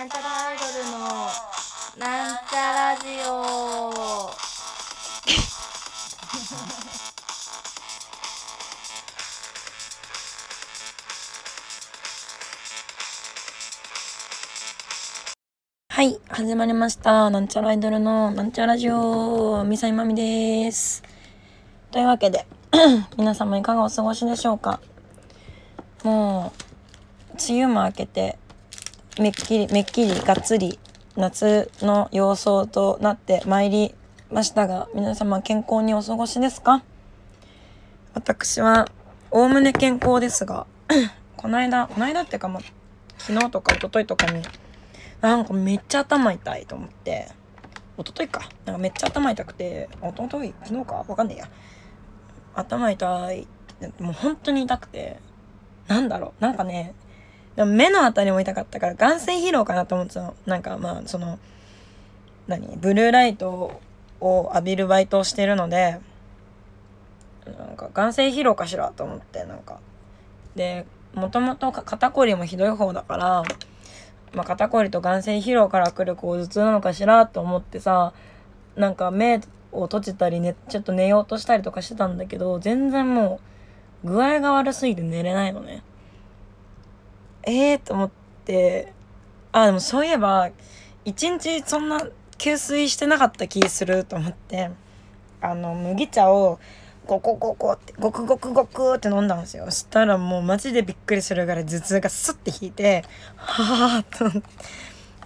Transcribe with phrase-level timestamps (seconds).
[0.00, 0.98] なんちゃらアイドルの
[1.98, 4.30] なんちゃラジオ。
[15.90, 17.28] はい始まりました。
[17.28, 19.64] なんちゃらアイドルのなんちゃラジオ。
[19.64, 21.02] みさいまみです。
[21.90, 22.46] というわけで
[23.18, 24.80] 皆様いかがお過ごしでしょうか。
[26.04, 26.54] も
[27.34, 28.38] う梅雨も明けて
[29.18, 30.78] めっきりめっきりがっつり
[31.16, 33.94] 夏の様相となってまいり
[34.30, 36.82] ましたが皆様健康にお過ごしですか？
[38.14, 38.88] 私は
[39.30, 40.66] おおむね健康ですが
[41.36, 42.60] この間この間っていうかま
[43.18, 44.42] 昨日とか一昨日とかに
[45.20, 47.28] なんかめっちゃ頭痛いと思って
[47.98, 48.48] 一昨日か。
[48.64, 51.04] なんかめっちゃ頭痛くて一昨日昨日か？
[51.06, 51.48] わかんねえや。
[52.54, 53.46] 頭痛い
[53.98, 55.18] もう本当に痛くて
[55.88, 56.42] なんだろう？
[56.42, 56.94] なんかね
[57.56, 60.34] でも目のあたりも痛かったから眼性疲労かなと思ってたの。
[60.46, 61.38] なんかまあその
[62.46, 62.76] 何？
[62.76, 63.80] ブルーライト
[64.20, 66.00] を浴びるバイトをしてるので
[67.46, 69.78] なんか眼性疲労かしらと思ってなんか。
[70.54, 73.42] でもともと肩こりもひどい方だから
[74.32, 78.12] まあ、肩こりと眼性疲労からくるこう頭痛なのかしらと思ってさ
[78.76, 79.40] なんか目
[79.72, 83.40] を閉じたり、ね、ちょっと寝ようとしたりとかしてたんだけど全然も
[84.04, 85.82] う具合が悪すぎて寝れないのね。
[87.44, 88.10] ええー、と思っ
[88.44, 88.92] て。
[89.52, 90.50] あでもそういえば
[91.04, 92.00] 一日そんな
[92.38, 94.70] 給水してなかった気すると思って。
[95.42, 96.58] あの麦茶を
[97.06, 99.70] ゴコゴコってゴクゴクゴクって飲んだんですよ。
[99.70, 103.04] したらもうマジでびっくりするぐらい頭痛がスッて引いて
[103.36, 104.48] はあと思って。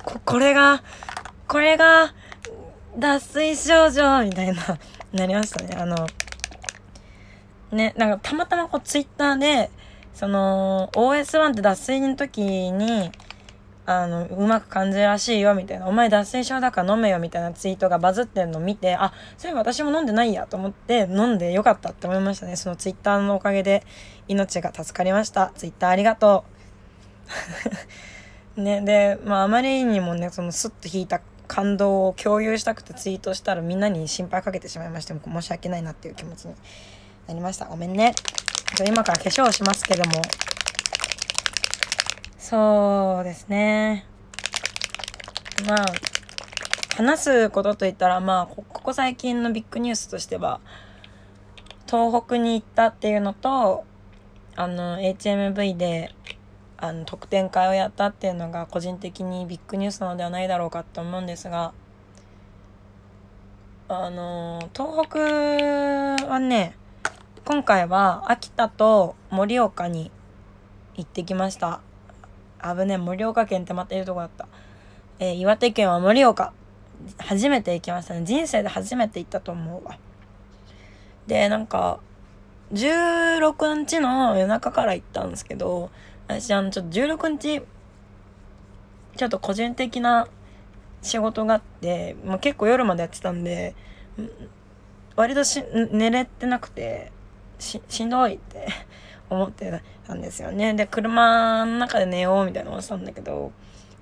[0.05, 0.83] ここれが
[1.48, 2.15] これが
[2.97, 4.79] 脱水症状みたいな
[5.12, 5.77] なりましたね。
[5.77, 6.07] あの
[7.73, 9.70] ねなんかたまたまこうツイッターで
[10.15, 13.11] その OS1 って脱水の時に
[13.87, 22.57] あのうまく感じるらしいよみたいな「お前脱水症だから飲めよ」みたいなツイートがバズってるのを見てあそういえば私も飲んでないやと思って飲んでよかったって思いましたね。
[22.57, 23.85] そのツイッターのおかげで
[24.27, 25.52] 命が助かりました。
[25.55, 26.45] ツイッターありがと
[28.57, 28.61] う。
[28.61, 36.55] ねでまああまりにもねそのスッと引いた感動を共有したくてツイートしたらみんなに心配かけてしまいましても申し訳ないなっていう気持ちに
[37.27, 37.67] なりました。
[37.67, 38.14] ごめんね。
[38.77, 40.23] じゃ今から化粧しますけども。
[42.39, 44.07] そうですね。
[45.67, 45.84] まあ、
[46.96, 50.61] 話すことといったら、まあ、ここ最近のビッグニュースとしては、
[51.86, 53.84] 東北に行ったっていうのと、
[54.57, 56.14] あの、HMV で、
[56.77, 61.73] あの、特典会をやったっていうのが個人的にビッグニュースなのではないだろうかと思うんですが、
[63.89, 66.77] あの、東北はね、
[67.47, 70.11] 今回は秋田と盛岡に
[70.95, 71.83] 行ってきました。
[72.63, 74.49] 危ね盛岡県ってまたいるとこだった。
[75.19, 76.55] えー、岩手県は盛岡。
[77.19, 78.23] 初めて行きましたね。
[78.25, 79.99] 人生で初めて行ったと思うわ。
[81.27, 82.01] で、なんか、
[82.73, 85.91] 16日の夜中から行ったんですけど、
[86.27, 87.63] 私、あの、ちょっと16日、
[89.19, 90.29] ちょっと個人的な
[91.03, 93.75] 仕事があって、まあ、結構夜までやってたんで、
[95.15, 95.63] 割とし
[95.93, 97.13] 寝れてなくて、
[97.59, 98.67] し、 しんどいって
[99.31, 100.75] 思ってたんですよね。
[100.75, 103.53] で、車の中で寝ようみたいな思ってたんだけど、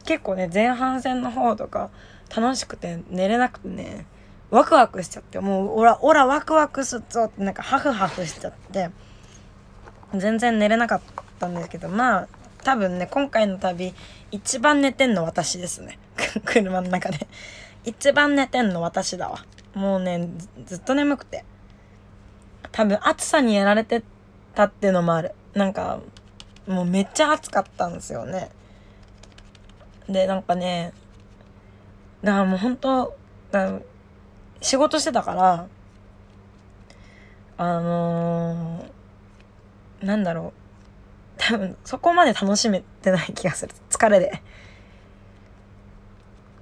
[0.05, 1.91] 結構ね、前半戦の方とか
[2.35, 4.07] 楽しくて寝れなくてね、
[4.51, 8.91] ワクワクしちゃって、もう、おら、おら、ワクワクすっぞってなんかハフハフしちゃって、
[10.15, 11.01] 全然寝れなかっ
[11.39, 12.29] たんですけど、まあ、
[12.63, 13.95] 多分ね、今回の旅、
[14.31, 15.99] 一番寝てんの私ですね。
[16.45, 17.27] 車の中で。
[17.85, 19.45] 一番寝てんの私だわ。
[19.75, 20.29] もうね、
[20.67, 21.45] ずっと眠くて。
[22.73, 24.03] 多分暑さにやられて
[24.55, 25.33] たっていうのもある。
[25.55, 26.01] なんか、
[26.67, 28.51] もうめっちゃ暑かったんですよね。
[30.09, 30.93] で、なんかね、
[32.23, 33.15] だからもう本当
[34.61, 35.67] 仕事してたから、
[37.59, 40.61] あのー、なんだろう。
[41.37, 43.75] 多分、そこまで楽しめてない気がする。
[43.91, 44.43] 疲れで。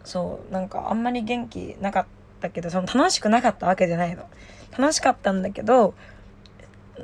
[0.05, 4.25] そう、なんかあんまり元気なかったけど、その楽しくなかったわけじゃないの。
[4.79, 5.95] 楽しかったんだけど、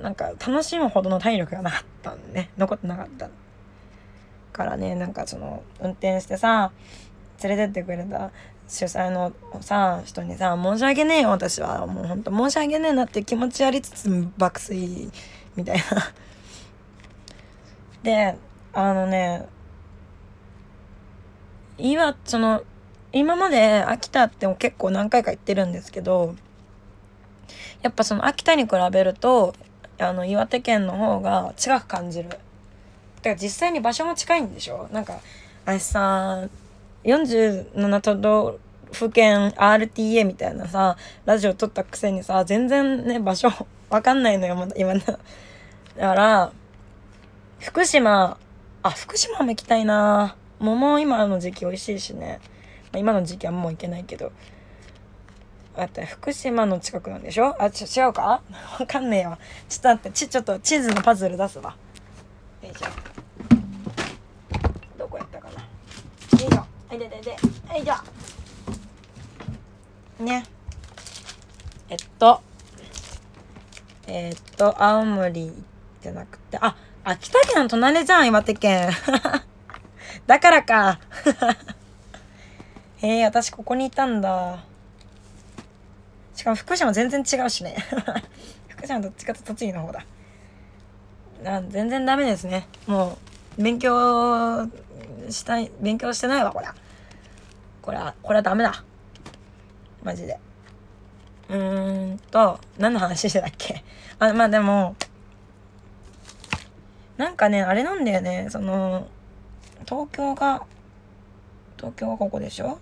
[0.02, 2.50] なんか楽しむほどの体力がなかったんね。
[2.56, 3.28] 残ってなかった
[4.52, 4.94] からね。
[4.94, 6.72] なんかその運転してさ
[7.42, 8.30] 連れてってくれた
[8.68, 11.86] 主催のさ人にさ申し訳ねえよ私は。
[11.86, 15.10] もうほんと申し訳ねえなって気持ちありつつ爆睡
[15.54, 15.82] みたいな。
[18.02, 18.36] で
[18.72, 19.46] あのね
[21.78, 22.62] 今その
[23.12, 26.35] 今まで秋田って結構何回か行ってるんですけど
[27.82, 29.55] やっぱその秋田に比べると
[29.99, 32.29] あの岩手県の方が近く感じる。
[32.29, 32.41] だか
[33.31, 34.88] ら実際に場所も近いんでしょ？
[34.93, 35.20] なんか
[35.64, 36.47] 私さ
[37.05, 38.58] 47都道
[38.93, 43.49] 府県 RTA みたいなさラジオ撮ったくせにさ全然ね場所
[43.91, 45.19] わかんないのよまだ今のだか
[46.14, 46.53] ら
[47.58, 48.37] 福島
[48.82, 50.37] あ福島も行きたいな。
[50.58, 52.41] 桃今の時期美味しいしね、
[52.96, 54.32] 今の時期はもう行けないけど。
[55.78, 57.54] あって福島の近くなんでしょ？
[57.62, 58.40] あち違うか？
[58.81, 59.38] わかんねえわ。
[59.69, 61.76] ちょっと待ってちちょっと地図のパズル出すわ。
[62.62, 62.87] よいしょ。
[64.98, 65.60] どこやったかな？
[65.60, 65.66] よ
[66.34, 66.56] いしょ。
[66.56, 67.37] はいででで
[67.69, 68.02] はいじゃ
[70.20, 70.44] ね。
[71.90, 72.40] えっと。
[74.06, 75.52] えー、っと青森
[76.00, 76.56] じゃなくて。
[76.58, 78.88] あ秋田県の隣じゃん岩手県。
[80.26, 80.98] だからか。
[83.06, 84.64] へえ私ここにいたんだ。
[86.35, 87.76] しかも福島全然違うしね。
[88.69, 90.05] 福島どっちかと栃木の方だ。
[91.44, 92.67] あ全然ダメですね。
[92.87, 93.19] も
[93.58, 94.67] う勉強
[95.31, 96.75] したい勉強してないわこりゃ。
[97.82, 98.82] これはこれはダメだ。
[100.03, 100.38] マジで。
[101.49, 103.85] うーんと何の話してたっけ？
[104.19, 104.97] あまあでも
[107.17, 108.49] なんかねあれなんだよね。
[108.50, 109.06] その
[109.88, 110.62] 東京が
[111.76, 112.79] 東京はここでしょ？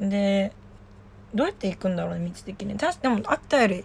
[0.00, 0.52] で
[1.34, 2.76] どうやって行くんだろうね道的に。
[2.76, 3.84] 確かでもあったより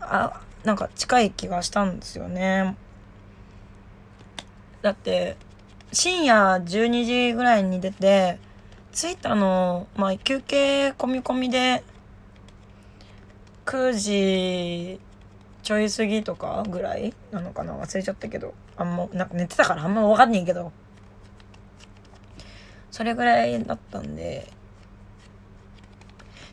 [0.00, 2.76] あなんか近い気がしたんですよね。
[4.82, 5.36] だって
[5.92, 8.38] 深夜12時ぐらいに出て
[8.92, 11.84] 着いたのまあ休憩込み込みで
[13.66, 15.00] 9時
[15.62, 20.72] ちょい過ぎとかぐらいなのかな忘れちゃったけどあんまなんか寝てたからあんま分かんねえけど。
[22.90, 24.48] それぐらいだったんで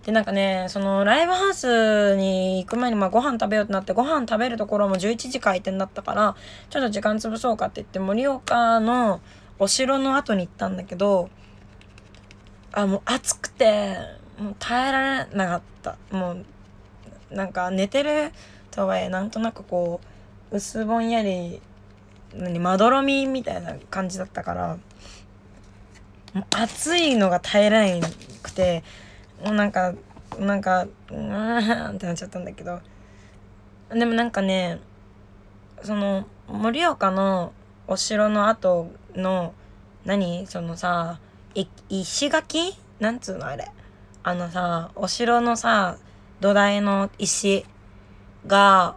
[0.08, 6.38] でなんかねそのライブハウスに行く前にまあご飯食べようってなってご飯食べるところも11時開店だったから
[6.70, 9.20] ちょっと時間潰そうかって言って盛岡の
[9.60, 11.30] お城の後に行ったんだけど
[12.72, 13.98] あもう暑くて
[14.40, 15.98] もう耐えられなかった。
[16.10, 16.46] もう
[17.30, 18.32] なんか寝てる
[18.72, 20.00] とはいえなんとなくこ
[20.52, 21.62] う薄ぼんやり
[22.34, 24.78] 何まどろみみたいな感じだったから
[26.34, 28.08] もう暑いのが耐えられな
[28.42, 28.86] くて
[29.44, 29.94] もうなんか
[30.40, 32.80] なんかうーんってなっちゃったんだけど。
[33.90, 34.80] でもなんかね
[35.84, 37.54] その盛岡の
[37.88, 39.54] お城の後の
[40.04, 41.20] 何そのさ
[41.90, 42.76] 石垣？
[43.00, 43.72] なんつうのあれ。
[44.24, 45.98] あのさお城のさ
[46.42, 47.66] 土台の石
[48.46, 48.96] が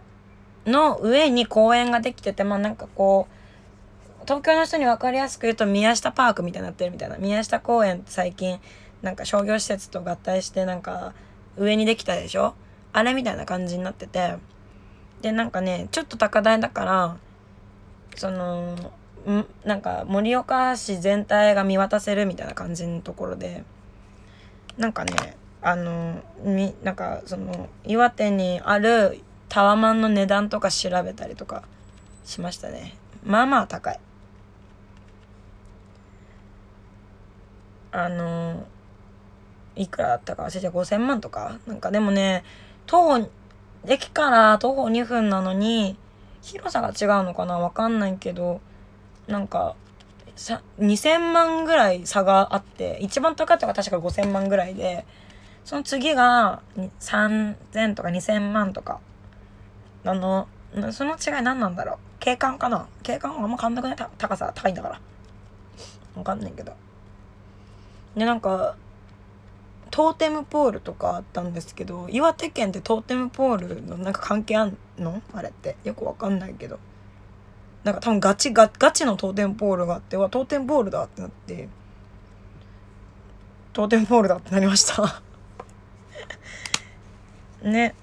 [0.65, 7.17] の上に公園ができててまあなんかこう東京の人に分かりやすく言うと宮下パークみたいになってるみたいな。
[7.17, 8.59] 宮下公園って最近
[9.01, 11.13] なんか商業施設と合体してなんか
[11.57, 12.53] 上にできたでしょ？
[12.93, 14.35] あれみたいな感じになってて。
[15.21, 17.17] でなんかねちょっと高台だから
[18.15, 18.75] その
[19.27, 19.45] ん？
[19.63, 23.63] なんか盛岡市全体が見渡せるみたいな感じのところで。
[24.77, 29.19] なんかねあのみなんかその岩手にある
[29.49, 31.63] タワマンの値段とか調べたりとか
[32.23, 32.95] しましたね。
[33.23, 33.99] まあまあ高い。
[37.91, 38.65] あの
[39.75, 41.57] いくらだったか忘れて5000万とか？
[41.67, 42.43] なんかでもね
[42.85, 43.29] 徒歩
[43.87, 45.97] 駅から徒歩2分なのに
[46.41, 47.59] 広さが違うのかな？
[47.59, 48.61] わかんないけど
[49.27, 49.75] なんか
[50.35, 55.05] 2000万ぐらい差があって一番高かったが確か5000万ぐらいで
[55.63, 56.61] その次が
[56.99, 58.99] 3000とか2000万とか。
[60.03, 60.47] あの
[60.91, 61.97] その違い何なんだろう？
[62.19, 62.87] 景観かな？
[63.03, 64.09] 景観はあんま変わんなくない？
[64.17, 64.99] 高さ高いんだから。
[66.15, 66.73] わかんないけど。
[68.15, 68.75] でなんか
[69.91, 75.21] トーテムポールとかあったんですけど岩手県ってトーテムポールのなんか関係あんの？
[75.33, 75.75] あれって。
[75.83, 76.79] よくわかんないけど。
[77.83, 81.67] なんか多分ガチガガチのトーテムポールがあってわトーテムポールだってなって。
[83.73, 85.21] トーテムポールだってなりました。
[87.67, 87.95] ね。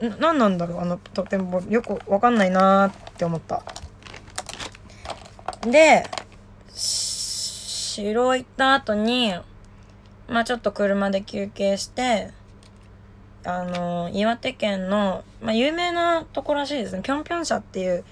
[0.00, 1.72] な何なんだろうあのトーテムポール。
[1.72, 3.62] よくわかんないなって思った。
[5.62, 6.04] で
[6.72, 9.34] 城行った後に
[10.28, 12.30] まあちょっと車で休憩して
[13.44, 17.02] あの岩手県の、まあ、有名なとこらしいですね。
[17.02, 18.04] ぴょんぴょん社っていう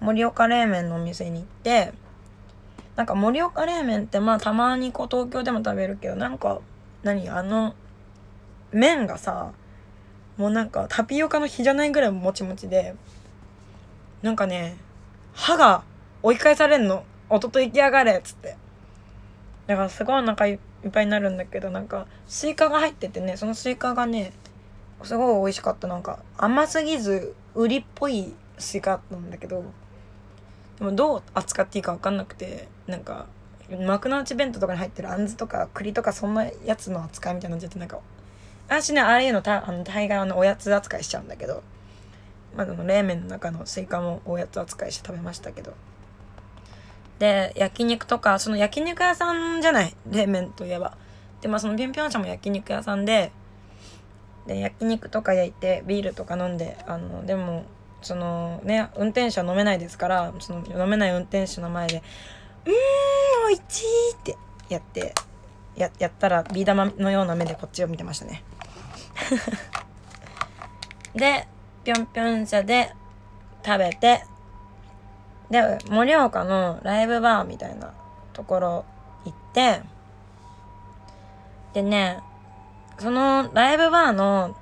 [0.00, 1.92] 盛岡冷麺のお店に行って
[2.96, 6.60] なんか盛岡冷麺ってまあたまにこう東京でも食べるけどなんか
[7.02, 7.74] 何あの
[8.72, 9.52] 麺がさ
[10.36, 12.94] もうなんかタピオカの日じゃないぐらいもちもちで
[14.22, 14.76] なんかね
[15.34, 15.82] 歯が
[16.22, 17.04] 追い返されんの。
[17.32, 18.56] おととい来やがれっつって。
[19.68, 24.32] だからすごいお腹いっっぱいになるんだけどなんかスイカが入っててねそのスイカがね
[25.02, 25.88] すごい美味しかった。
[25.88, 29.64] なんか甘すぎず瓜っぽいスイカなんだけど
[30.78, 33.26] でもどう扱っていいか分かんなくてなんか
[33.78, 38.00] 幕の内弁当とかに入ってるあんずとか栗とかそんなやつの扱いみたいになっちゃってなんか
[38.68, 41.62] 私ねああいうのたあの大概のおやつ扱いしちゃうんだけど
[42.56, 45.74] まあでも冷麺の中のスイカもおやつ扱いして食べましたけど
[47.20, 49.94] で焼肉とかその焼肉屋さんじゃない？
[50.10, 50.96] 冷麺といえば
[51.40, 53.30] でまあそのぴょんぴょん舎も焼肉屋さんで
[54.46, 57.64] で焼肉とか焼いてビールとか飲んであのでも
[58.02, 62.02] そのね運転手は飲めないですからその飲めない運転手の前で
[62.64, 64.36] 「うーんおいしい!」って
[64.70, 65.14] やって
[65.76, 68.42] ややったらビー玉のような目でこっちを見てましたね
[71.14, 71.46] で
[71.84, 72.92] ぴょんぴょん車で
[73.64, 74.24] 食べて
[75.50, 77.92] で盛岡のライブバーみたいな
[78.32, 78.84] ところ
[79.24, 79.82] 行って
[81.72, 82.20] でね
[82.98, 84.56] そのライブバーの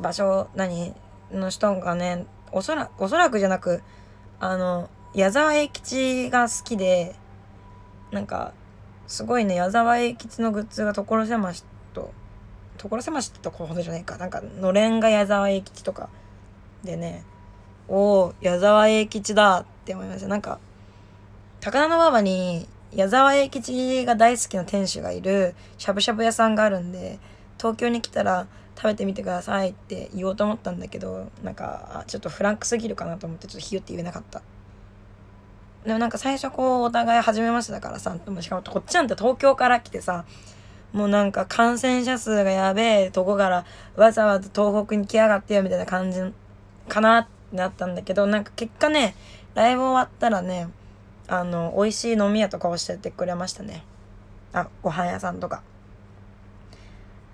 [0.00, 0.94] 場所何
[1.30, 3.82] の人がねおそらおそらくじゃなく
[4.40, 7.14] あの矢沢永吉が好きで
[8.10, 8.52] なんか
[9.06, 11.64] すごいね矢沢永吉のグッズが所狭し
[11.94, 12.12] と
[12.78, 14.16] 所狭しってとこほどじゃないか。
[14.16, 16.08] なんかのれんが矢沢永吉とか
[16.82, 17.24] でね
[17.88, 20.28] おお矢沢永吉だって思いました。
[20.28, 20.58] なんか
[21.60, 27.18] 高田馬場に矢沢永吉が大好きな店主がいるしゃぶしゃぶ屋さんがあるんで
[27.58, 28.46] 東京に来たら
[28.76, 34.42] 食べてみてくださいって言おうと思ったんだけどなんかちょっとフランクすぎるかなと思ってちょっとひよって言えなかった。
[35.84, 40.24] でもなんか最初こうお互い初めましてだからさしかもこっちなんて東京から来てさ
[40.92, 43.64] もうなんか感染者数がやべえとこから
[43.96, 46.20] わざわざ東北に来やがってよみたいな感じ
[46.88, 49.14] かなってなったんだけどなんか結果ね
[49.54, 50.68] ライブ終わったらね
[51.28, 53.84] あの美味しい飲み屋とか教えてくれましたね。
[54.52, 55.62] あご飯屋さんとか。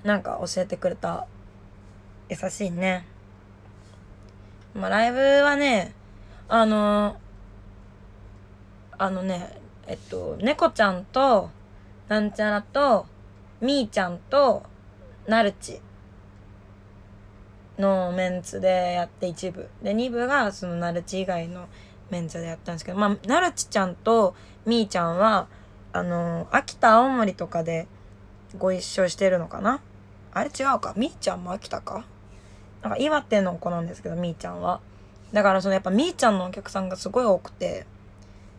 [0.04, 1.26] なんか教えてくれた。
[2.28, 3.06] 優しいね。
[4.75, 5.94] まあライブはね
[6.48, 7.16] あの
[8.96, 11.50] あのねえっと猫ちゃんと
[12.08, 13.06] なんちゃらと
[13.60, 14.62] みーちゃんと
[15.26, 15.80] なるち。
[17.78, 19.68] のメンツでやって一部。
[19.82, 21.66] で二部がそのナルチ以外の
[22.11, 24.35] メンツでやったんですけどまあナルチちゃんと
[24.66, 25.47] みーちゃんは
[25.92, 27.87] あの秋田青森とかで
[28.56, 29.80] ご一緒してるのかな？
[30.32, 30.50] あれ？
[30.50, 30.94] 違うか。
[30.97, 32.04] みーちゃんも秋田か？
[32.82, 34.80] なんか岩手の子なんですけどみーちゃんは。
[35.32, 37.87] だからそのやっぱみーちゃんのお客さんがすごい多くて。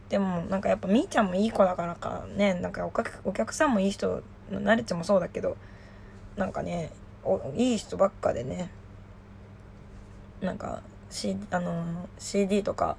[0.10, 2.56] でもなんかやっぱみーちゃんもいい子だからかね。
[2.56, 2.84] なんか
[3.24, 5.56] お客さんもいい人なるちもそうだけど
[6.36, 6.92] なんかね
[7.56, 8.72] いい人ばっかでね。
[10.42, 12.98] なんか、C、あの CD とか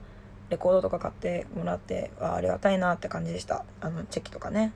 [0.50, 3.64] レコードとか買ってもらってあありがたいなって感じでした。
[3.80, 4.72] あのチェキとかね。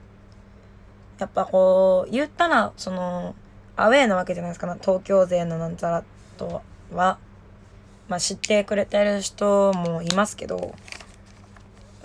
[1.19, 3.35] やっぱこう言ったらその
[3.75, 4.73] アウェーなわけじゃないですか。
[4.81, 6.03] 東京勢のなんちゃら
[6.37, 6.61] と
[6.93, 7.17] は。
[8.07, 10.75] まあ知ってくれてる人もいますけど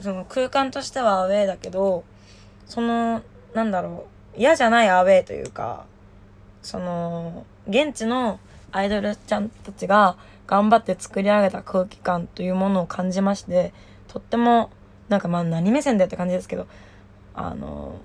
[0.00, 2.04] その空間としてはアウェーだけど
[2.66, 3.22] その
[3.54, 4.40] なんだろう。
[4.40, 5.84] 嫌じゃないアウェーというか
[6.62, 8.38] その現地の
[8.72, 13.72] アイドルちゃんたちが頑張って作り上げた空気感というものを感じまして
[14.08, 14.70] とっても
[15.08, 16.66] なんかまあ何目線だよって感じですけど
[17.34, 18.00] あの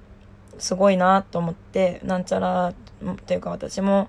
[0.57, 2.73] すごいなと思ってなんちゃらっ
[3.25, 4.07] ていうか私も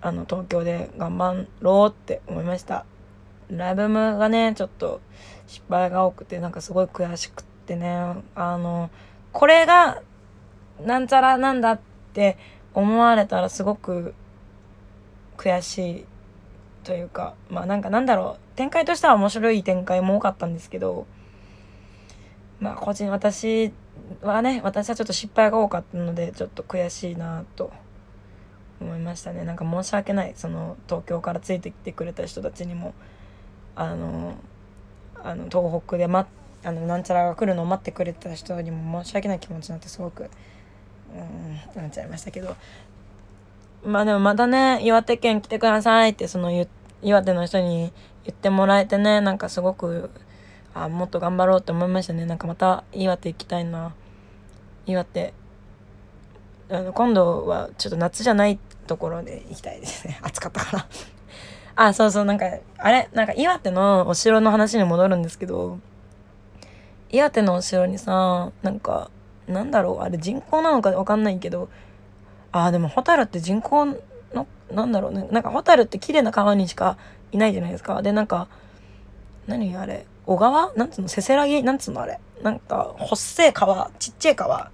[0.00, 2.84] あの東京で頑張ろうって思いました。
[3.50, 5.00] ライブムがねちょっと
[5.46, 7.94] 失敗が多くてなんかすごい悔しくってね
[8.34, 8.90] あの
[9.32, 10.02] これが
[10.82, 11.80] なんちゃらなんだっ
[12.12, 12.38] て
[12.72, 14.14] 思われたらすごく
[15.36, 16.04] 悔しい
[16.84, 21.06] というかまあなんかなんだろう展開としては面白い展開も多かったんですけど
[22.60, 23.72] まあ個人私
[24.22, 27.72] はね私はちょっと失敗が多かったのでちょっと悔しいなと
[28.80, 29.44] 思いましたね。
[29.44, 32.94] なんか申し訳ないその東京からついてきてくれた人たちにも。
[33.76, 34.34] あの
[35.22, 36.28] あの東北で待
[36.64, 40.30] あのなんちゃらが来るのを待ってくれた人にも申し訳ない気持ちになってすごく
[41.12, 42.56] うんなっちゃいましたけど。
[43.84, 46.50] まあでもまたね、岩手県来てくださいって、その
[47.02, 47.92] 岩手の人に
[48.24, 50.10] 言ってもらえてね、なんかすごく、
[50.74, 52.24] あ、もっと頑張ろうって思いましたね。
[52.24, 53.94] なんかまた岩手行きたいな。
[54.86, 55.34] 岩手。
[56.70, 60.18] あの今度はちょっと夏じゃないところで行きたいですね。
[60.24, 60.86] 暑かったから
[61.76, 62.46] あ、そうそう、なんか、
[62.78, 65.78] あれ、なんか岩手のお城の話に戻るんですけど、
[67.10, 69.10] 岩手のお城にさ、なんか、
[69.46, 71.68] なんだろう、あれ人口なのかわかんないけど、
[72.54, 73.84] ああでもホタルって人口
[74.32, 75.26] のなんだろうね。
[75.32, 76.96] なんかホタルって綺麗な川にしか
[77.32, 78.00] いないじゃないですか。
[78.00, 78.46] でなんか
[79.48, 80.06] 何あれ？
[80.24, 80.72] 小川？
[80.74, 81.08] なんつうの？
[81.08, 81.64] せせらぎ？
[81.64, 82.00] なんつうの？
[82.00, 82.20] あれ。
[82.42, 83.90] なんか細い川？
[83.98, 84.70] ちっちゃい川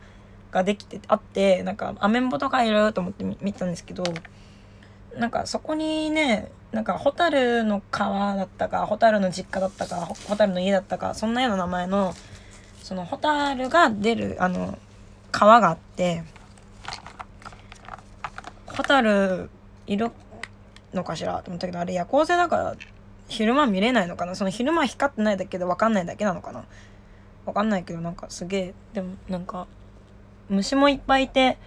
[0.50, 4.04] ができてあってなんかアメンボとかいると思って見たんですけど
[5.16, 9.96] なんかそこにねなんかホタルの川だったかホタルの実家だったか
[10.26, 12.14] ホタルの家だったかそんなような名前の
[12.82, 14.76] そのホタルが出るあの
[15.30, 16.25] 川があって
[18.80, 19.50] ホタル
[19.87, 20.10] いる
[20.94, 21.42] のかしら？
[21.42, 22.76] と思ったけどあれ夜行性だから
[23.28, 24.34] 昼間見れないのかな？
[24.34, 26.64] その昼間光ってないだけで分かんないだけなのかな？
[27.44, 29.66] 分かんないけどなんかすげえでもなんか
[30.49, 31.58] 虫もいっぱいいて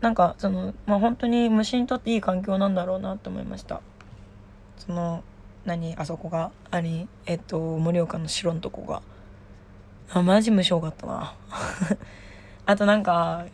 [0.00, 3.80] なんかそのまあ本当に虫にとっていい環境なんだろうなと思いました。
[4.76, 5.22] その
[5.64, 9.02] 何あそこがありえっと盛岡の城のとこが。
[10.12, 11.34] あマジ無性かったな。
[12.66, 13.46] あとなんか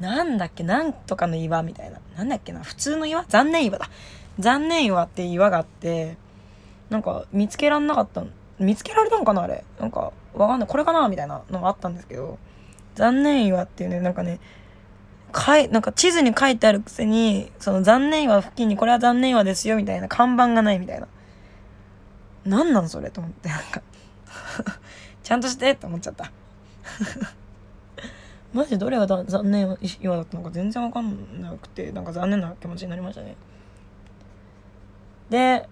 [0.00, 2.00] なんだっけなんとかの岩みたいな。
[2.16, 2.62] なんだっけな。
[2.62, 3.24] 普通の岩？
[3.28, 3.88] 残念岩だ。
[4.38, 6.16] 残念岩って岩があって
[6.90, 8.24] なんか見つけらんなかった
[8.58, 9.64] 見つけられたのかなあれ。
[9.80, 10.68] なんかわかんない。
[10.68, 12.38] これかなみたいなのがあったんですけど
[12.94, 14.38] 残念岩っていうねなんかね
[15.32, 21.08] かいなんか地図に書いてあるくせにその残念岩付近にこれは残念岩ですよみたいな看板がないみたいな。
[22.44, 23.82] 何なんそれと思ってなんか。
[25.22, 26.30] ちゃんとしてって思っちゃった。
[28.56, 33.36] マジどれが残念岩だったのか全然わかんなくてなんか残念な気持ちになりましたね。
[35.28, 35.68] で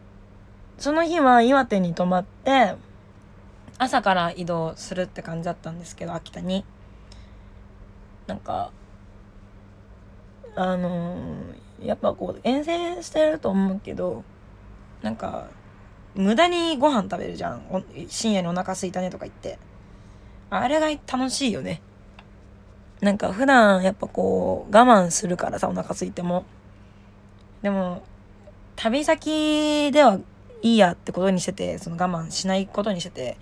[0.76, 2.74] その日は岩手に泊まって
[3.78, 6.66] 朝から移動するって感じだったんですけど秋田に。
[8.26, 8.70] なんか
[10.54, 14.24] あのー、やっぱこう遠征してると思うけど
[15.02, 15.48] なんか
[16.14, 17.84] 無駄にご飯食べるじゃん。
[18.08, 19.58] 深夜にお腹すいたねとか言って。
[20.50, 21.80] あれが楽しいよね。
[23.04, 26.44] なんか普段やっぱこう我慢するからさお腹空いても。
[27.62, 28.02] でも
[28.76, 30.18] 旅先では
[30.62, 33.36] いいやってことにしててその我慢しないことにしてて。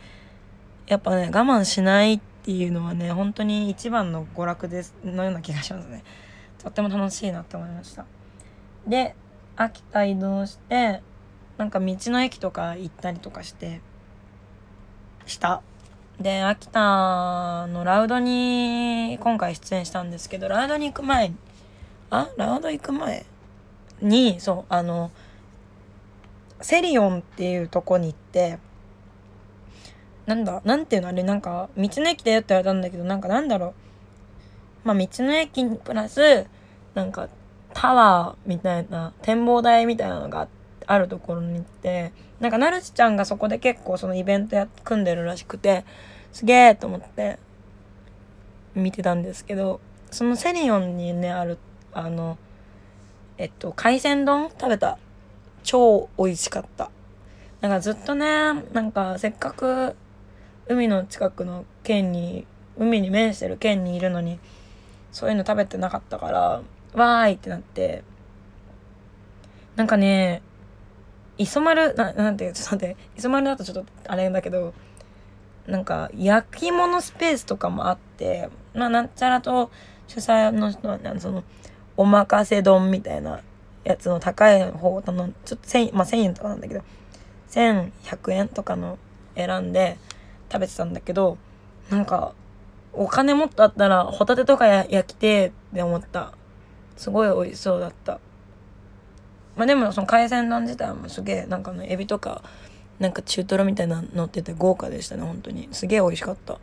[0.89, 6.03] やっぱね我慢しないっていうのはね本当に一番の娯楽ですのような気がしますね。
[6.59, 8.05] とっても楽しいなって思いました。
[8.87, 9.15] で
[9.57, 11.01] 秋田移動して
[11.57, 13.81] なんか道の駅とか行ったりとかして
[15.25, 15.63] した。
[16.23, 21.33] で秋田のラウドに今回出演したんですけどラウドに行く前
[22.11, 22.29] あ？
[22.37, 23.27] ラウド行く前？
[24.01, 25.11] にそうあの
[26.61, 28.59] セリオンっていうとこに行って
[30.27, 31.09] なんだなんていうの？
[31.09, 33.75] あれなんか道の駅だよって言われたんだけどなんかなんだろ
[34.85, 34.89] う？
[34.89, 36.47] まあ道の駅にプラス
[36.95, 37.29] なんか
[37.75, 40.49] タワーみたいな展望台みたいなのが
[40.87, 45.85] あるところに行ってなんかなるちちゃんがそこで結構そのイベントや組んでるらしくて
[46.33, 47.39] すげえと思って
[48.75, 51.59] 見てたんですけどそのセリオンにねある
[51.93, 52.39] あの
[53.39, 54.99] えっと海鮮丼食べた。
[55.63, 56.91] 超美味しかった。
[57.61, 58.27] なんかずっとね
[58.73, 59.95] なんかせっかく
[60.67, 62.45] 海の近くの県に
[62.77, 64.41] 海に面してる県にいるのに
[65.13, 66.63] そういうの食べてなかったから
[66.95, 68.03] わーいってなって
[69.77, 70.43] なんかね
[71.39, 74.75] 磯丸ななんていうちょっと待って磯丸だとちょっとあれだけど
[75.67, 79.71] なんか焼き物スペースとかもあってまあなんちゃらと
[80.09, 81.45] 主催の人はその
[81.97, 83.41] おまかせ丼みたいな
[83.85, 86.83] やつの高い方のちょっと1000、まあ、1000円とかなんだけど
[87.51, 88.99] 1100円とかの
[89.37, 89.99] 選んで
[90.51, 91.39] 食べてたんだけど
[91.91, 92.35] なんか
[92.93, 96.33] お金もっとあったらホタテとか焼きてって思った。
[96.97, 98.21] すごい美味しそうだった。
[99.57, 102.43] まあでもその海鮮丼自体もすげえなんかねエビとか
[102.99, 105.69] なんか中トロみたいな乗ってて豪華でしたね本当に。
[105.73, 106.59] すげえ美味しかった。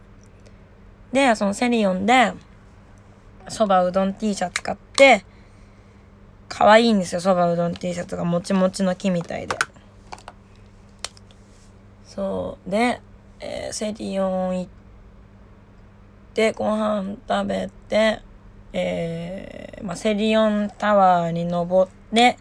[1.11, 2.33] でそのセリオンで
[3.47, 5.25] そばうどん T シャツ買って
[6.47, 9.57] 可愛いんですよそばうどん T シャツがもちもちの木みたいで。
[12.05, 12.69] そう。
[12.69, 13.01] で、
[13.39, 14.67] えー、セリオン行っ
[16.33, 18.21] てご飯食べて
[18.73, 22.37] えー、まあ、セリオンタワーに登って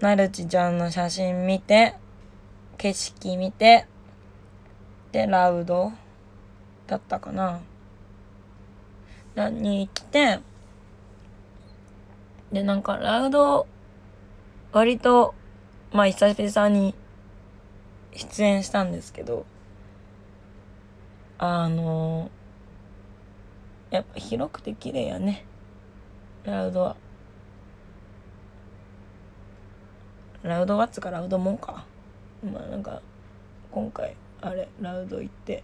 [0.00, 1.94] なるちちゃんの写真見て、
[2.78, 3.86] 景色見て、
[5.12, 5.92] で、ラウド
[6.86, 7.60] だったかな。
[9.50, 10.40] に行って、
[12.52, 13.66] で、なんかラウド、
[14.72, 15.34] 割と、
[15.92, 16.94] まあ久々に
[18.14, 19.44] 出演したんですけど、
[21.40, 22.30] あの
[23.90, 25.44] やっぱ広くて綺麗やね。
[26.44, 26.96] ラウドは。
[30.42, 31.84] ラウドワッツかラウドモンか
[32.44, 33.00] まあなんか
[33.70, 35.62] 今回あれラウド行って。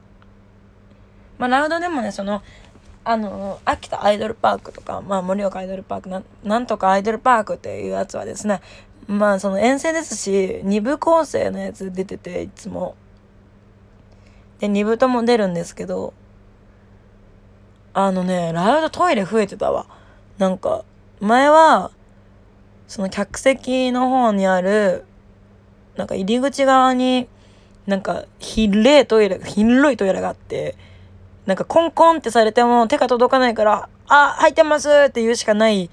[1.38, 2.42] まあラウドでもねその
[3.04, 8.60] あの秋田アイドルパークとかまあ盛岡アイドルパークななんとかアイドルパークっていうやつはですね
[9.06, 12.96] まあその遠征ですし2部構成のやつ出てていつも。
[14.60, 16.14] で2部とも出るんですけど
[17.92, 19.87] あのねラウドトイレ増えてたわ。
[20.38, 20.84] なんか
[21.20, 21.90] 前は
[22.88, 25.04] その客席の方にある、
[25.96, 27.28] なんか入り口側に、
[27.87, 30.74] なんか、広いトイレ、広いトイレがあって、
[31.46, 35.90] なんかコンコンってされても手が届かないから、あ、入ってますって言うしかない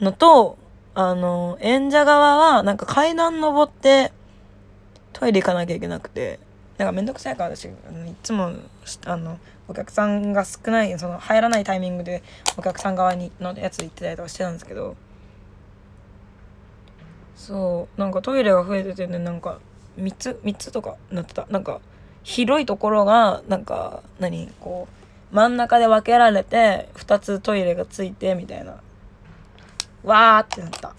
[0.00, 0.58] のと、
[0.94, 4.12] あの、演者側はなんか階段登って
[5.12, 6.40] トイレ行かなきゃいけなくて、
[6.78, 7.70] なんかめんどくさいから私、い
[8.22, 8.50] つも、
[9.04, 12.22] あの、お客さんが少ない、その入らないタイミングで
[12.56, 14.96] お客さん側にのやつ行ってたりとかしてたんですけど、
[17.36, 19.60] そうなんかトイレが増えててねなんか
[19.98, 21.46] 3つ3つとかなってた。
[21.50, 21.80] なんか
[22.22, 24.88] 広いところがなんか何こ
[25.32, 28.80] う真ん中で分けられて2つトイレがついてみたいな。
[30.02, 30.94] わーってなった。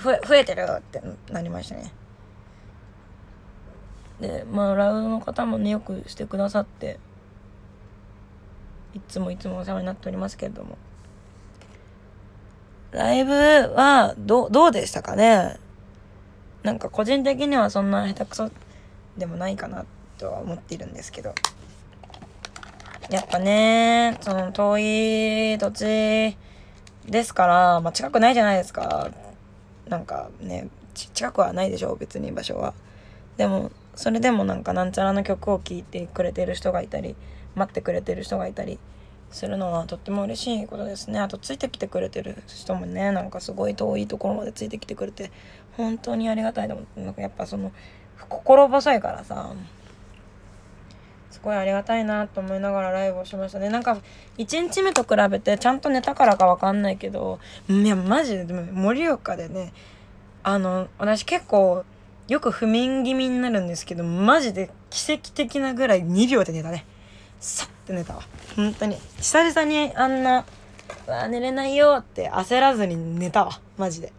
[0.00, 1.92] 増え増えてるってなりましたね。
[4.20, 6.98] でまあラウドの方もねよくしてくださって
[8.94, 10.76] いつもいつもお世話になっておりますけれども。
[12.90, 15.58] ライブはどどうでしたかね？
[16.62, 18.50] なんか個人的にはそんな下手くそ
[19.16, 19.84] でもないかな
[20.16, 21.34] とは思っているんですけど。
[23.10, 24.78] やっぱねその遠
[25.54, 26.36] い土地
[27.06, 29.10] ですから、まあ、近くないじゃないですか。
[29.88, 32.74] なんかね近くはないでしょ別に場所は。
[33.38, 37.16] でもそれでもなんかなんちゃらの曲を聴いてくれてる人がいたり
[37.54, 38.78] 待ってくれてる人がいたり
[39.30, 41.18] するのはとっても嬉しいことですね。
[41.18, 45.30] あとついてきてくれてる人もねなんかすごい遠いところまでついてきてくれて
[45.76, 47.72] 本当にありがたいと思ってなんかやっぱその
[48.28, 49.52] 心細いからさ
[51.30, 53.68] すごいありがたいなと思いながらライブをしましたね。
[53.68, 53.98] なんか
[54.38, 57.38] 1日目と比べてちゃんと寝たからかわかんないけど
[57.68, 59.72] いやマジで盛岡でね
[60.42, 61.84] あの私結構
[62.28, 66.86] よく不眠気味になるんですけどマジで奇跡的なぐらい2秒で寝たね。
[67.40, 68.22] さって寝たわ。
[68.56, 68.96] 本当に。
[69.18, 70.44] 久々にあんな
[71.06, 73.60] 「うわ寝れないよ」って焦らずに寝たわ。
[73.76, 74.12] マジで。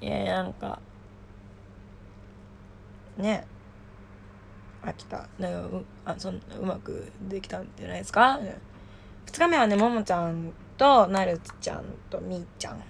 [0.00, 0.80] いやなんか
[3.16, 3.46] ね。
[4.82, 5.28] 飽きた。
[5.38, 8.40] なんかうあそんうまくできたんじゃないですか
[9.26, 12.82] ？2日目はねももちゃんとなるつちゃんとみーちゃん。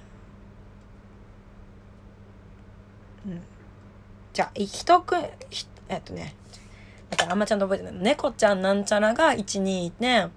[3.26, 3.42] うん。
[4.32, 5.16] じゃあ一く
[5.88, 6.34] えっとね
[7.12, 10.28] だからあんまちゃんと覚えてない猫ちゃんなんちゃらが12いて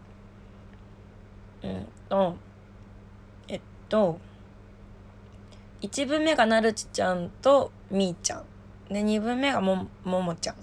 [1.63, 2.35] うんと。
[3.47, 4.19] えっと。
[5.81, 8.43] 1分目がなるちちゃんとみーちゃん。
[8.93, 10.55] で2分目がもももちゃん。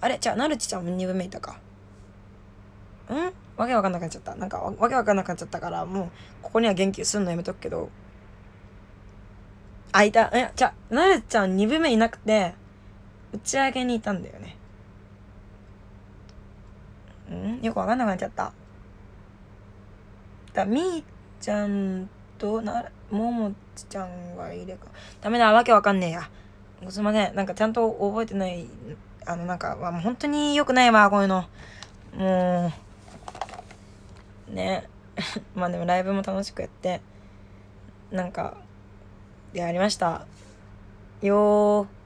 [0.00, 0.16] あれ？
[0.20, 1.58] じゃあなるちちゃんも2分目いたか。
[3.10, 3.32] うん？
[3.56, 4.36] わけわかんなくなっちゃった。
[4.36, 6.08] なんかわけわかんなくなっちゃったからもう
[6.40, 7.90] ここには言及すんのやめとくけど。
[9.90, 12.54] あいたえじゃあなるちゃん2分目いなくて
[13.32, 14.56] 打ち上げにいたんだよね。
[17.30, 17.60] うん？
[17.62, 18.52] よくわかんなくなっちゃった。
[20.54, 21.04] だみー
[21.40, 24.86] ちゃんとなももちゃんがいれか。
[25.20, 26.30] ダメだわけわかんねえや。
[26.88, 27.34] すいません。
[27.34, 28.66] なんかちゃんと覚えてない
[29.26, 31.44] あのなんかわもう本当によくないわこういうの。
[32.14, 32.72] も
[34.50, 34.88] うね。
[35.54, 37.00] まあでもライブも楽しくやって
[38.12, 38.56] なんか
[39.52, 40.26] やりました。
[41.20, 41.97] よー。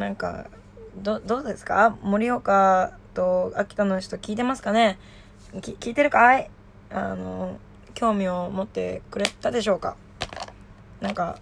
[0.00, 0.46] なんか
[0.96, 1.96] どどうですか？
[2.02, 4.98] 盛岡と秋田の人聞いてますかね？
[5.52, 6.50] 聞いてるかい？
[6.90, 7.58] あの
[7.94, 9.96] 興味を持ってくれたでしょうか？
[11.00, 11.38] なんか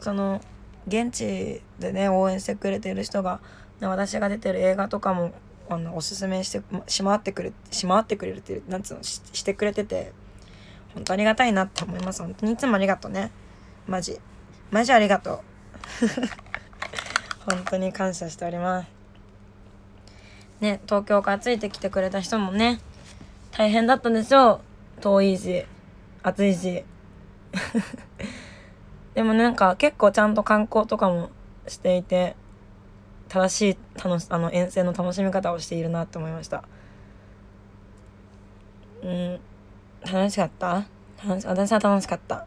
[0.00, 0.40] その
[0.86, 3.40] 現地でね応援してくれてる人が、
[3.80, 5.32] ね、私が出てる映画とかも
[5.68, 9.02] あのおすすめしてしまってくれしまってくれるっていうなんつうの？
[9.02, 10.12] ししてくれてて
[10.94, 12.22] 本当ありがたいなって思います。
[12.22, 13.30] 本当にいつもありがとうね。
[13.86, 14.18] マジ。
[14.70, 15.40] マジありがとう。
[17.50, 18.88] 本当に感謝しております。
[20.60, 22.80] ね東京からついてきてくれた人もね
[23.52, 24.60] 大変だったんでしょ
[24.98, 25.64] う遠いし
[26.22, 26.84] 暑いし。
[29.14, 31.30] でもなんか結構ちゃんと観光とかも
[31.66, 32.36] していて
[33.28, 36.62] 正しい楽しあの遠征の楽しみ方をしているなって思いました。
[39.02, 39.40] うん。
[40.04, 40.84] 楽しかった？
[41.24, 42.46] 私は楽しかった。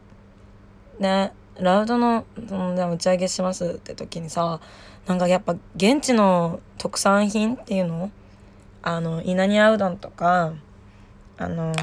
[1.00, 4.60] ねラウドのその打ち上げしますって時にさ
[5.08, 8.12] なんかやっぱ現地の特産品っていうの
[8.82, 10.54] あの稲庭うどんとか
[11.38, 11.74] あの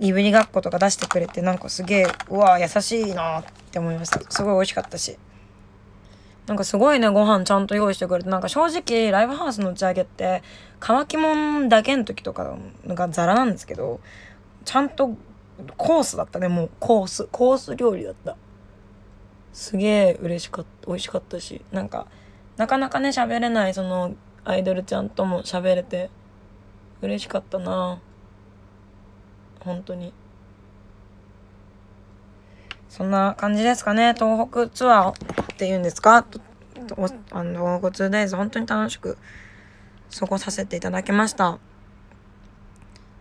[0.00, 4.20] いぶりがっことか出してくれてなんかすげえうわ優しいなって思いました。
[4.30, 5.18] すごい美味しかったし。
[6.46, 8.30] なんかすごいねご飯ちゃんと用意してくれて。
[8.30, 10.42] なんか正直ライブハウスの打ち上げって
[10.80, 14.00] 乾きもんだけの時とかがザラなんですけど
[14.64, 15.16] ちゃんと
[15.76, 18.36] コースだったねもうコースコース料理だった。
[19.52, 22.06] すげえ嬉しかった美味しかったしなんか
[22.56, 26.10] なかなかね喋れないそのアイドルちゃんとも喋れて
[27.00, 28.00] 嬉しかったな。
[29.60, 30.12] 本当に。
[32.88, 34.14] そんな感じですかね。
[34.14, 35.14] 東北ツアーっ
[35.56, 36.26] ていうんですか？
[37.30, 39.16] あの東北 2days 本当に楽しく
[40.18, 41.58] 過ごさせていただきました。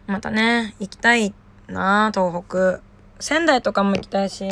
[0.07, 1.33] またね、行きたい
[1.67, 2.81] な東北。
[3.19, 4.49] 仙台とかも行きたいし、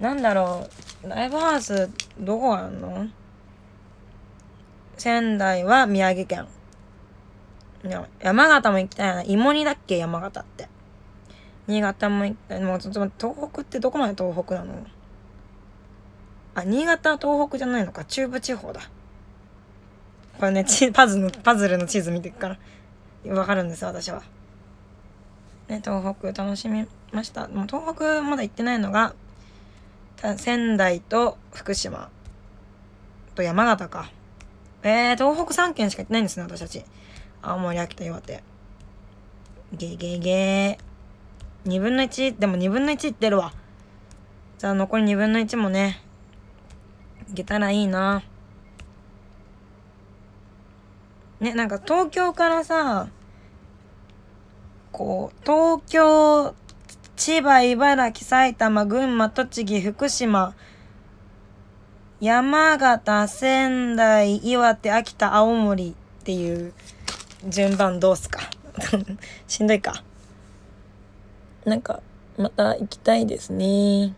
[0.00, 0.66] なんだろ
[1.04, 3.06] う、ライブハウス、どこあんの？
[4.96, 6.46] 仙台は宮城県。
[8.20, 9.22] 山形も行きたいな。
[9.22, 9.96] 芋煮だっけ？
[9.96, 10.68] 山形って。
[11.68, 12.60] 新潟も行きたい。
[12.60, 14.74] もうちょっと東北ってどこまで東北なの？
[16.54, 18.04] あ、新潟は東北じゃないのか。
[18.04, 18.80] 中部地方だ。
[20.38, 22.56] これね、パズルの、パズルの地図見てくか
[23.24, 24.22] ら、わかるんです、私は。
[25.68, 27.48] ね、東北楽しみました。
[27.48, 29.14] もう東北まだ行ってないのが、
[30.36, 32.10] 仙台と福島
[33.34, 34.10] と山形か。
[34.88, 36.84] えー、東北3県しか行ってないんですね、私たち。
[37.42, 38.44] 青森、秋田、岩手。
[39.72, 41.68] ゲゲゲー。
[41.68, 43.52] 2分の1、でも2分の1いってるわ。
[44.58, 46.00] じゃあ残り2分の1もね、
[47.28, 48.22] いけたらいいな。
[51.40, 53.08] ね、なんか東京からさ、
[54.92, 56.54] こう、東京、
[57.16, 60.54] 千葉、茨城、埼玉、群馬、栃木、福島、
[62.20, 66.72] 山形、仙台、岩手、秋田、青森っていう
[67.46, 68.40] 順番どうすか？
[69.46, 70.02] しんどいか？
[71.66, 72.00] なんか、
[72.38, 74.14] また行きたいですね。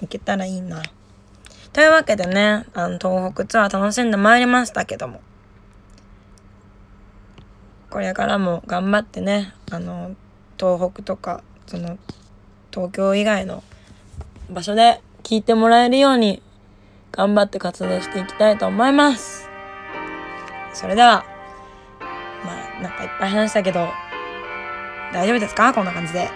[0.00, 0.82] 行けたらいいな。
[1.72, 5.20] というわけでね、あの、東北ツアー楽しんでまいりましたけども。
[7.88, 10.16] これからも頑張ってね、あの、
[10.58, 11.98] 東北とか、その、
[12.72, 13.62] 東京以外の
[14.50, 16.42] 場所で聞いてもらえるように
[17.12, 19.48] 頑張って活動していきたいと思います。
[20.72, 21.24] それでは、
[22.44, 23.88] まあ、なんかいっぱい話したけど、
[25.12, 25.72] 大丈夫ですか？
[25.74, 26.30] こんな感じで。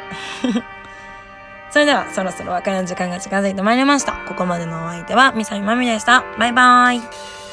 [1.71, 4.13] それでは、そろそろ別れの時間が近づいてまいりました。
[4.29, 6.25] ここまでのお相手は、みさみまみでした。
[6.39, 7.46] バイバーイ。